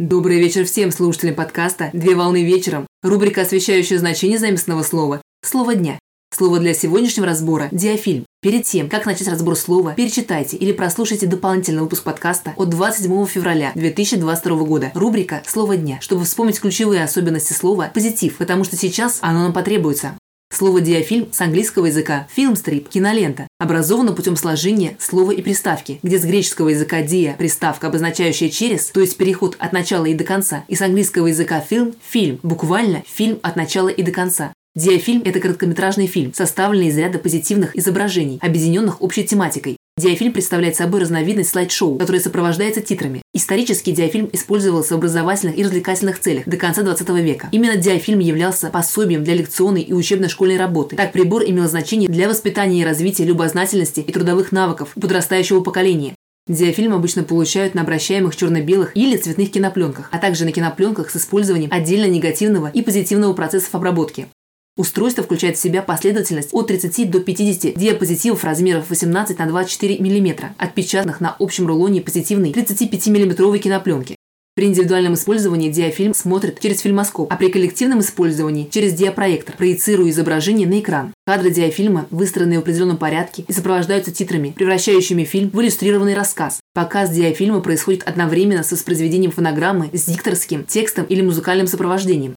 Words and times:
Добрый 0.00 0.40
вечер 0.40 0.64
всем 0.64 0.90
слушателям 0.90 1.36
подкаста 1.36 1.90
«Две 1.92 2.16
волны 2.16 2.44
вечером». 2.44 2.84
Рубрика, 3.04 3.42
освещающая 3.42 3.96
значение 3.96 4.40
заместного 4.40 4.82
слова 4.82 5.22
«Слово 5.44 5.76
дня». 5.76 6.00
Слово 6.36 6.58
для 6.58 6.74
сегодняшнего 6.74 7.28
разбора– 7.28 7.68
диафильм. 7.70 8.26
Перед 8.42 8.64
тем, 8.64 8.88
как 8.88 9.06
начать 9.06 9.28
разбор 9.28 9.54
слова, 9.54 9.92
перечитайте 9.92 10.56
или 10.56 10.72
прослушайте 10.72 11.28
дополнительный 11.28 11.82
выпуск 11.82 12.02
подкаста 12.02 12.54
от 12.56 12.70
27 12.70 13.26
февраля 13.26 13.70
2022 13.76 14.64
года. 14.64 14.90
Рубрика 14.94 15.44
«Слово 15.46 15.76
дня», 15.76 16.00
чтобы 16.00 16.24
вспомнить 16.24 16.58
ключевые 16.58 17.04
особенности 17.04 17.52
слова 17.52 17.88
«позитив», 17.94 18.36
потому 18.38 18.64
что 18.64 18.76
сейчас 18.76 19.20
оно 19.20 19.44
нам 19.44 19.52
потребуется. 19.52 20.18
Слово 20.54 20.80
«диафильм» 20.80 21.26
с 21.32 21.40
английского 21.40 21.86
языка 21.86 22.28
«фильмстрип»– 22.32 22.88
кинолента, 22.90 23.48
образовано 23.58 24.12
путем 24.12 24.36
сложения 24.36 24.96
слова 25.00 25.32
и 25.32 25.42
приставки, 25.42 25.98
где 26.04 26.16
с 26.16 26.24
греческого 26.24 26.68
языка 26.68 27.02
«диа»– 27.02 27.34
приставка, 27.38 27.88
обозначающая 27.88 28.48
«через», 28.48 28.86
то 28.90 29.00
есть 29.00 29.16
переход 29.16 29.56
от 29.58 29.72
начала 29.72 30.04
и 30.04 30.14
до 30.14 30.22
конца, 30.22 30.64
и 30.68 30.76
с 30.76 30.82
английского 30.82 31.26
языка 31.26 31.58
«фильм»– 31.58 31.96
«фильм», 32.08 32.38
буквально 32.44 33.02
«фильм 33.04 33.40
от 33.42 33.56
начала 33.56 33.88
и 33.88 34.00
до 34.04 34.12
конца». 34.12 34.52
Диафильм– 34.76 35.22
это 35.24 35.40
короткометражный 35.40 36.06
фильм, 36.06 36.32
составленный 36.32 36.86
из 36.86 36.98
ряда 36.98 37.18
позитивных 37.18 37.76
изображений, 37.76 38.38
объединенных 38.40 39.02
общей 39.02 39.24
тематикой. 39.24 39.76
Диафильм 39.96 40.32
представляет 40.32 40.74
собой 40.74 41.02
разновидность 41.02 41.50
слайд-шоу, 41.50 41.96
которое 41.98 42.18
сопровождается 42.18 42.80
титрами. 42.80 43.22
Исторически 43.32 43.92
диафильм 43.92 44.28
использовался 44.32 44.94
в 44.94 44.98
образовательных 44.98 45.56
и 45.56 45.62
развлекательных 45.62 46.18
целях 46.18 46.46
до 46.46 46.56
конца 46.56 46.82
20 46.82 47.08
века. 47.22 47.48
Именно 47.52 47.76
диафильм 47.76 48.18
являлся 48.18 48.70
пособием 48.70 49.22
для 49.22 49.34
лекционной 49.34 49.82
и 49.82 49.92
учебно-школьной 49.92 50.56
работы. 50.56 50.96
Так 50.96 51.12
прибор 51.12 51.44
имел 51.46 51.68
значение 51.68 52.10
для 52.10 52.28
воспитания 52.28 52.82
и 52.82 52.84
развития 52.84 53.24
любознательности 53.24 54.00
и 54.00 54.12
трудовых 54.12 54.50
навыков 54.50 54.90
у 54.96 55.00
подрастающего 55.00 55.60
поколения. 55.60 56.16
Диафильм 56.48 56.92
обычно 56.92 57.22
получают 57.22 57.74
на 57.74 57.82
обращаемых 57.82 58.34
черно-белых 58.34 58.96
или 58.96 59.16
цветных 59.16 59.52
кинопленках, 59.52 60.08
а 60.10 60.18
также 60.18 60.44
на 60.44 60.50
кинопленках 60.50 61.08
с 61.08 61.16
использованием 61.16 61.70
отдельно 61.72 62.06
негативного 62.06 62.66
и 62.66 62.82
позитивного 62.82 63.32
процессов 63.32 63.74
обработки. 63.76 64.26
Устройство 64.76 65.22
включает 65.22 65.56
в 65.56 65.60
себя 65.60 65.82
последовательность 65.82 66.48
от 66.52 66.66
30 66.66 67.08
до 67.08 67.20
50 67.20 67.78
диапозитивов 67.78 68.42
размеров 68.42 68.90
18 68.90 69.38
на 69.38 69.46
24 69.46 69.98
мм, 69.98 70.52
отпечатанных 70.58 71.20
на 71.20 71.36
общем 71.38 71.68
рулоне 71.68 72.00
позитивной 72.00 72.52
35 72.52 73.06
мм 73.06 73.58
кинопленки. 73.60 74.16
При 74.56 74.66
индивидуальном 74.66 75.14
использовании 75.14 75.68
диафильм 75.68 76.14
смотрит 76.14 76.60
через 76.60 76.80
фильмоскоп, 76.80 77.32
а 77.32 77.36
при 77.36 77.48
коллективном 77.48 78.00
использовании 78.00 78.68
через 78.70 78.92
диапроектор, 78.92 79.56
проецируя 79.56 80.10
изображение 80.10 80.68
на 80.68 80.78
экран. 80.78 81.12
Кадры 81.26 81.50
диафильма 81.50 82.06
выстроены 82.10 82.58
в 82.58 82.60
определенном 82.60 82.96
порядке 82.96 83.44
и 83.48 83.52
сопровождаются 83.52 84.12
титрами, 84.12 84.52
превращающими 84.56 85.24
фильм 85.24 85.50
в 85.50 85.60
иллюстрированный 85.60 86.14
рассказ. 86.14 86.60
Показ 86.72 87.10
диафильма 87.10 87.60
происходит 87.62 88.04
одновременно 88.04 88.62
с 88.62 88.70
воспроизведением 88.70 89.32
фонограммы 89.32 89.90
с 89.92 90.04
дикторским 90.04 90.64
текстом 90.64 91.04
или 91.06 91.22
музыкальным 91.22 91.66
сопровождением. 91.66 92.36